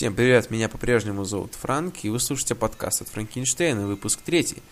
[0.00, 4.62] Всем привет, меня по-прежнему зовут Франк, и вы слушаете подкаст от Франкенштейна, выпуск третий.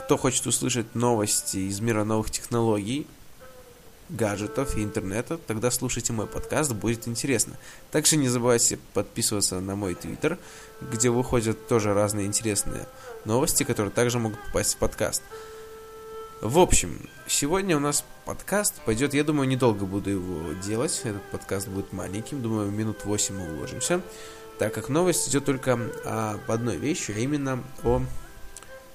[0.00, 3.06] Кто хочет услышать новости из мира новых технологий,
[4.08, 7.56] гаджетов и интернета, тогда слушайте мой подкаст, будет интересно.
[7.92, 10.38] Также не забывайте подписываться на мой твиттер,
[10.80, 12.88] где выходят тоже разные интересные
[13.24, 15.22] новости, которые также могут попасть в подкаст.
[16.40, 21.68] В общем, сегодня у нас подкаст пойдет, я думаю, недолго буду его делать, этот подкаст
[21.68, 24.02] будет маленьким, думаю, минут 8 мы уложимся,
[24.58, 28.02] так как новость идет только об одной вещи, а именно о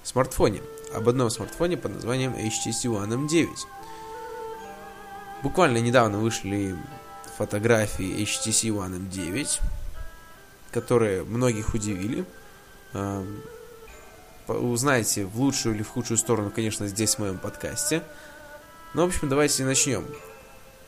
[0.03, 0.61] смартфоне,
[0.94, 3.50] об одном смартфоне под названием HTC One M9.
[5.41, 6.75] Буквально недавно вышли
[7.38, 9.61] фотографии HTC One M9,
[10.72, 12.25] которые многих удивили.
[12.91, 18.03] По- Узнаете в лучшую или в худшую сторону, конечно, здесь в моем подкасте.
[18.94, 20.06] Ну, в общем, давайте начнем.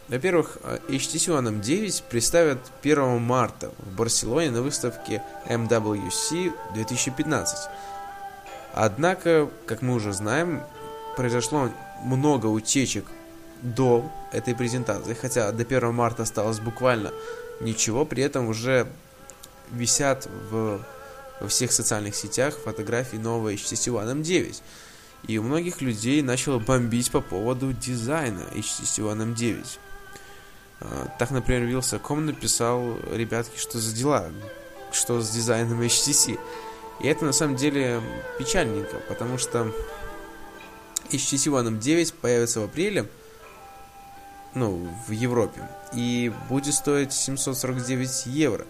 [0.07, 7.69] Во-первых, э, HTC One M9 представят 1 марта в Барселоне на выставке MWC 2015.
[8.73, 10.61] Однако, как мы уже знаем,
[11.15, 11.71] произошло
[12.03, 13.05] много утечек
[13.63, 17.11] до этой презентации, хотя до 1 марта осталось буквально
[17.59, 18.87] ничего, при этом уже
[19.71, 20.85] висят в,
[21.39, 24.61] во всех социальных сетях фотографии нового HTC One M9.
[25.27, 29.79] И у многих людей начало бомбить по поводу дизайна HTC One M9.
[30.81, 34.29] А, Так, например, Вилсаком написал, ребятки, что за дела,
[34.91, 36.39] что с дизайном HTC.
[37.01, 38.01] И это на самом деле
[38.37, 39.71] печальненько, потому что
[41.09, 43.07] HTC One M9 появится в апреле,
[44.53, 48.65] ну, в Европе, и будет стоить 749 евро.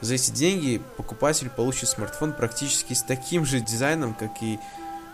[0.00, 4.58] За эти деньги покупатель получит смартфон практически с таким же дизайном, как и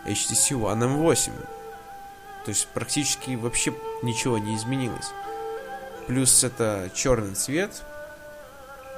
[0.07, 1.31] HTC One M8.
[2.45, 3.73] То есть практически вообще
[4.03, 5.11] ничего не изменилось.
[6.07, 7.83] Плюс это черный цвет,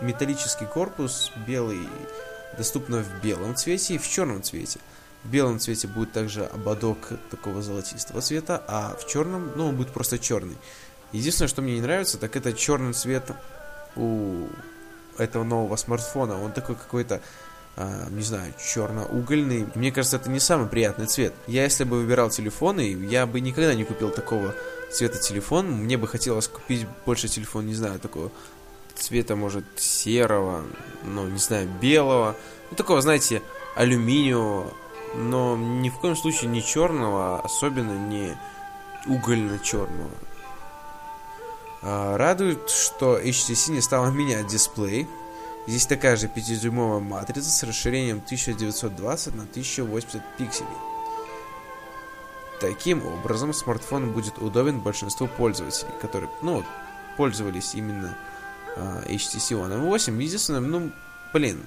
[0.00, 1.88] металлический корпус, белый,
[2.56, 4.80] доступно в белом цвете и в черном цвете.
[5.22, 9.92] В белом цвете будет также ободок такого золотистого цвета, а в черном, ну, он будет
[9.92, 10.56] просто черный.
[11.12, 13.30] Единственное, что мне не нравится, так это черный цвет
[13.96, 14.48] у
[15.16, 16.42] этого нового смартфона.
[16.42, 17.20] Он такой какой-то,
[17.76, 19.66] а, не знаю, черно-угольный.
[19.74, 21.34] Мне кажется, это не самый приятный цвет.
[21.46, 24.54] Я, если бы выбирал телефоны, я бы никогда не купил такого
[24.92, 25.70] цвета телефон.
[25.70, 28.30] Мне бы хотелось купить больше телефон, не знаю, такого
[28.94, 30.62] цвета, может, серого,
[31.02, 32.36] ну, не знаю, белого.
[32.70, 33.42] Ну, такого, знаете,
[33.74, 34.72] алюминиевого.
[35.16, 38.36] Но ни в коем случае не черного, особенно не
[39.06, 40.10] угольно-черного.
[41.82, 45.08] А, Радует, что HTC не стала менять дисплей.
[45.66, 50.68] Здесь такая же 5-дюймовая матрица с расширением 1920 на 1080 пикселей.
[52.60, 56.64] Таким образом, смартфон будет удобен большинству пользователей, которые, ну,
[57.16, 58.16] пользовались именно
[58.76, 60.22] а, HTC One M8.
[60.22, 60.92] Единственное, ну,
[61.32, 61.64] блин,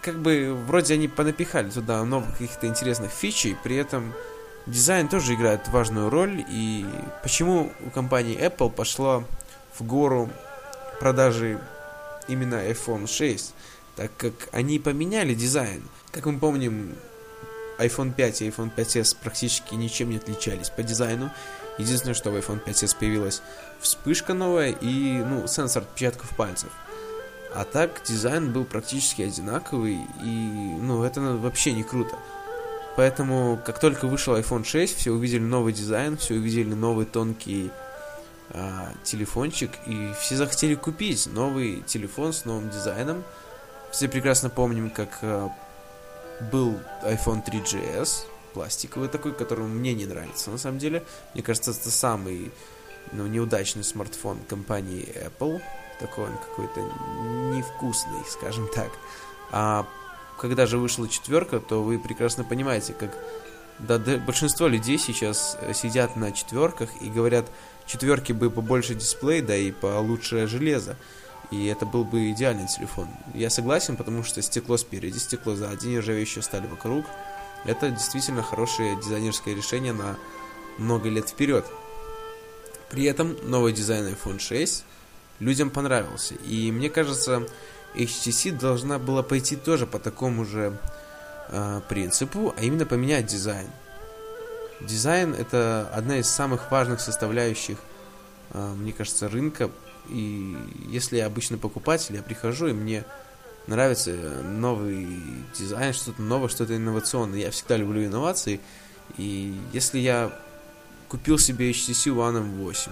[0.00, 4.12] как бы вроде они понапихали туда новых каких-то интересных фичей, при этом
[4.66, 6.44] дизайн тоже играет важную роль.
[6.48, 6.86] И
[7.22, 9.24] почему у компании Apple пошла
[9.78, 10.30] в гору
[11.00, 11.60] продажи
[12.28, 13.54] именно iPhone 6?
[13.96, 15.82] Так как они поменяли дизайн.
[16.12, 16.94] Как мы помним,
[17.78, 21.30] iPhone 5 и iPhone 5s практически ничем не отличались по дизайну.
[21.78, 23.42] Единственное, что в iPhone 5s появилась
[23.80, 26.70] вспышка новая и ну, сенсор отпечатков пальцев.
[27.54, 32.18] А так дизайн был практически одинаковый, и ну это вообще не круто.
[32.96, 37.70] Поэтому, как только вышел iPhone 6, все увидели новый дизайн, все увидели новый тонкий
[38.50, 43.24] а, телефончик, и все захотели купить новый телефон с новым дизайном.
[43.90, 45.50] Все прекрасно помним, как а,
[46.52, 51.04] был iPhone 3GS, пластиковый такой, который мне не нравится на самом деле.
[51.34, 52.52] Мне кажется, это самый
[53.12, 55.60] ну, неудачный смартфон компании Apple.
[56.00, 56.80] такой он какой-то
[57.54, 58.90] невкусный, скажем так.
[59.50, 59.86] А
[60.38, 63.16] когда же вышла четверка, то вы прекрасно понимаете, как
[63.78, 67.46] да, да, большинство людей сейчас э, сидят на четверках и говорят,
[67.86, 70.96] четверки бы побольше дисплей, да и получше железо.
[71.50, 73.08] И это был бы идеальный телефон.
[73.34, 77.06] Я согласен, потому что стекло спереди, стекло сзади, нержавеющая сталь вокруг.
[77.64, 80.16] Это действительно хорошее дизайнерское решение на
[80.76, 81.64] много лет вперед.
[82.90, 84.84] При этом новый дизайн iPhone 6
[85.40, 86.34] людям понравился.
[86.34, 87.46] И мне кажется,
[87.94, 90.78] HTC должна была пойти тоже по такому же
[91.50, 93.68] э, принципу, а именно поменять дизайн.
[94.80, 97.78] Дизайн это одна из самых важных составляющих,
[98.52, 99.70] э, мне кажется, рынка.
[100.08, 100.56] И
[100.88, 103.04] если я обычный покупатель, я прихожу и мне
[103.66, 104.10] нравится
[104.42, 105.06] новый
[105.56, 107.38] дизайн, что-то новое, что-то инновационное.
[107.40, 108.60] Я всегда люблю инновации.
[109.16, 110.32] И если я
[111.08, 112.90] купил себе HTC One M8,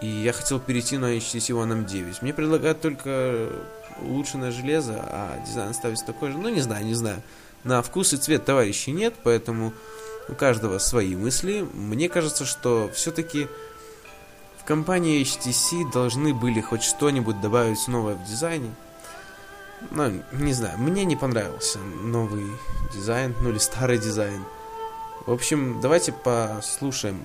[0.00, 2.18] и я хотел перейти на HTC One M9.
[2.22, 3.50] Мне предлагают только
[4.00, 6.38] улучшенное железо, а дизайн ставится такой же.
[6.38, 7.22] Ну, не знаю, не знаю.
[7.64, 9.72] На вкус и цвет товарищей нет, поэтому
[10.28, 11.66] у каждого свои мысли.
[11.74, 13.48] Мне кажется, что все-таки
[14.58, 18.70] в компании HTC должны были хоть что-нибудь добавить новое в дизайне.
[19.90, 22.46] Ну, не знаю, мне не понравился новый
[22.94, 24.44] дизайн, ну или старый дизайн.
[25.26, 27.24] В общем, давайте послушаем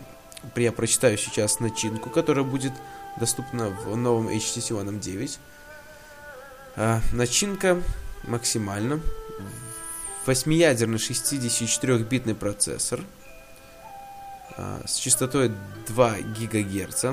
[0.55, 2.73] я прочитаю сейчас начинку, которая будет
[3.19, 5.37] доступна в новом HTC One M9.
[6.77, 7.81] А, начинка
[8.23, 8.99] максимально.
[10.25, 13.01] 8-ядерный 64-битный процессор
[14.57, 15.51] а, с частотой
[15.87, 17.05] 2 ГГц,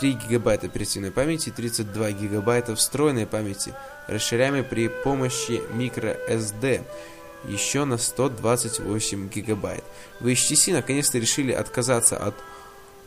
[0.00, 3.74] 3 ГБ оперативной памяти, 32 ГБ встроенной памяти,
[4.06, 6.84] расширяемой при помощи microSD
[7.46, 9.84] еще на 128 гигабайт.
[10.20, 12.34] В HTC наконец-то решили отказаться от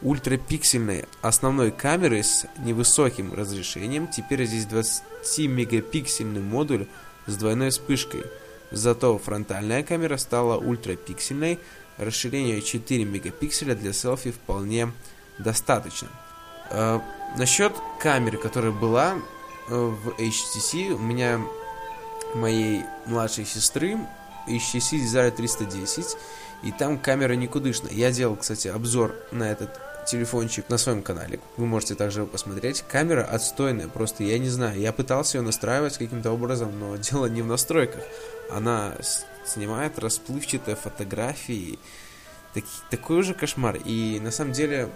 [0.02, 4.08] ультрапиксельной основной камеры с невысоким разрешением.
[4.08, 6.88] Теперь здесь 20-мегапиксельный модуль
[7.28, 8.24] с двойной вспышкой.
[8.72, 11.60] Зато фронтальная камера стала ультрапиксельной.
[11.98, 14.92] Расширение 4 мегапикселя для селфи вполне
[15.38, 16.08] достаточно.
[16.70, 17.00] Э,
[17.38, 19.16] насчет камеры, которая была
[19.68, 21.40] э, в HTC, у меня
[22.34, 23.98] моей младшей сестры
[24.48, 26.18] HTC Desire 310,
[26.64, 27.92] и там камера никудышная.
[27.92, 31.40] Я делал, кстати, обзор на этот телефончик на своем канале.
[31.58, 32.84] Вы можете также его посмотреть.
[32.88, 34.80] Камера отстойная, просто я не знаю.
[34.80, 38.04] Я пытался ее настраивать каким-то образом, но дело не в настройках.
[38.50, 38.94] Она
[39.46, 41.80] снимает расплывчатые фотографии.
[42.54, 43.78] Так, такой уже кошмар.
[43.78, 44.90] И на самом деле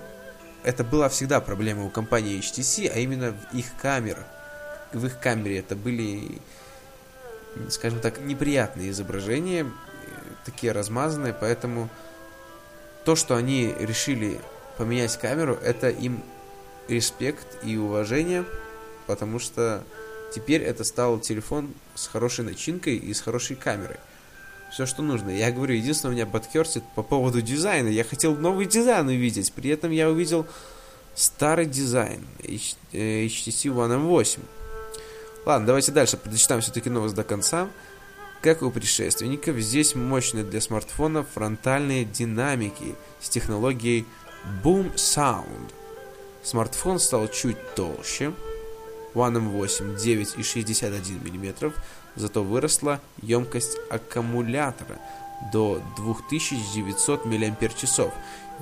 [0.64, 4.26] это была всегда проблема у компании HTC, а именно в их камерах.
[4.92, 6.40] В их камере это были,
[7.70, 9.70] скажем так, неприятные изображения,
[10.46, 11.90] такие размазанные, поэтому
[13.04, 14.40] то, что они решили
[14.78, 16.24] поменять камеру, это им
[16.88, 18.46] респект и уважение,
[19.08, 19.84] потому что
[20.34, 23.98] теперь это стал телефон с хорошей начинкой и с хорошей камерой.
[24.72, 25.30] Все, что нужно.
[25.30, 27.88] Я говорю, единственное, у меня подкерсит по поводу дизайна.
[27.88, 30.46] Я хотел новый дизайн увидеть, при этом я увидел
[31.14, 34.40] старый дизайн HTC One M8.
[35.46, 37.70] Ладно, давайте дальше прочитаем все-таки новость до конца.
[38.42, 44.06] Как у предшественников, здесь мощные для смартфона фронтальные динамики с технологией
[44.64, 45.74] Boom Sound.
[46.44, 48.34] Смартфон стал чуть толще,
[49.16, 51.74] One M8 9,61 мм,
[52.16, 55.00] зато выросла емкость аккумулятора
[55.52, 58.12] до 2900 мАч.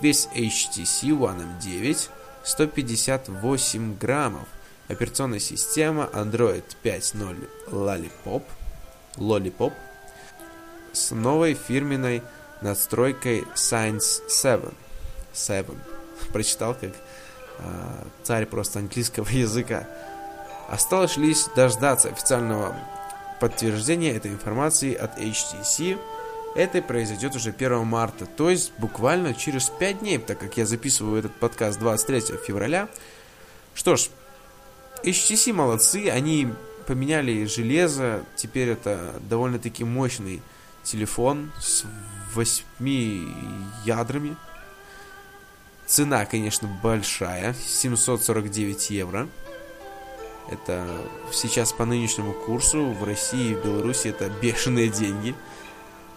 [0.02, 2.10] Весь HTC One M9
[2.44, 4.48] 158 граммов.
[4.88, 8.44] Операционная система Android 5.0 Lollipop,
[9.16, 9.74] Lollipop
[10.92, 12.22] с новой фирменной
[12.62, 14.72] надстройкой Science 7.
[15.34, 15.78] Seven.
[16.34, 16.92] Прочитал как
[17.60, 19.88] э, царь просто английского языка.
[20.70, 22.76] Осталось лишь дождаться официального
[23.40, 26.00] подтверждения этой информации от HTC.
[26.56, 31.20] Это произойдет уже 1 марта, то есть буквально через 5 дней, так как я записываю
[31.20, 32.88] этот подкаст 23 февраля.
[33.74, 34.10] Что ж,
[35.04, 36.54] HTC молодцы, они
[36.86, 40.42] поменяли железо, теперь это довольно-таки мощный
[40.84, 41.86] телефон с
[42.34, 42.66] 8
[43.86, 44.38] ядрами,
[45.86, 49.28] Цена, конечно, большая, 749 евро.
[50.50, 50.88] Это
[51.32, 55.36] сейчас по нынешнему курсу в России и в Беларуси это бешеные деньги.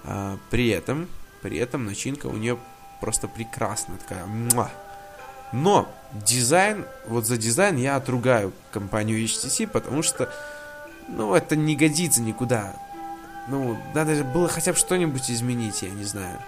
[0.04, 1.08] А, при этом,
[1.42, 2.58] при этом начинка у нее
[3.00, 4.26] просто прекрасная, такая.
[4.26, 4.70] Муа.
[5.52, 10.32] Но дизайн, вот за дизайн я отругаю компанию HTC, потому что,
[11.08, 12.74] ну, это не годится никуда.
[13.48, 16.38] Ну, надо было хотя бы что-нибудь изменить, я не знаю.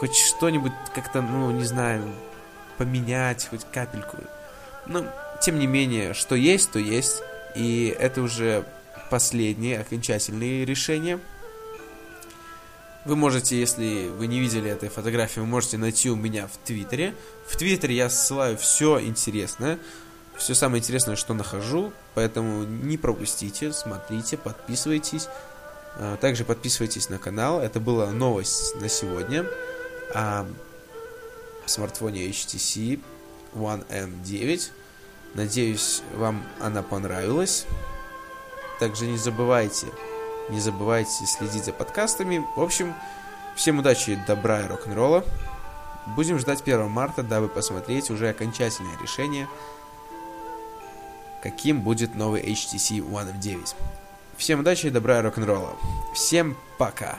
[0.00, 2.04] Хоть что-нибудь как-то, ну, не знаю,
[2.78, 4.18] поменять хоть капельку.
[4.86, 5.06] Ну,
[5.42, 7.22] тем не менее, что есть, то есть.
[7.54, 8.64] И это уже
[9.10, 11.18] последние окончательные решения.
[13.04, 17.14] Вы можете, если вы не видели этой фотографии, вы можете найти у меня в Твиттере.
[17.46, 19.78] В Твиттере я ссылаю все интересное,
[20.36, 25.28] все самое интересное, что нахожу, поэтому не пропустите, смотрите, подписывайтесь.
[25.96, 27.60] А, также подписывайтесь на канал.
[27.60, 29.46] Это была новость на сегодня
[30.14, 30.46] о
[31.66, 33.00] смартфоне HTC
[33.54, 34.70] One M9.
[35.34, 37.66] Надеюсь, вам она понравилась.
[38.78, 39.86] Также не забывайте,
[40.48, 42.44] не забывайте следить за подкастами.
[42.56, 42.94] В общем,
[43.54, 45.24] всем удачи, добра и рок-н-ролла.
[46.16, 49.48] Будем ждать 1 марта, дабы посмотреть уже окончательное решение,
[51.42, 53.74] каким будет новый HTC One F9.
[54.36, 55.76] Всем удачи, добра и рок-н-ролла.
[56.14, 57.18] Всем пока.